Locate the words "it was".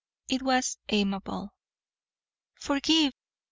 0.27-0.79